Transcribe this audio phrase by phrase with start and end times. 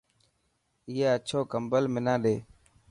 [0.89, 2.35] اي اڇو ڪمبل منا ڏي.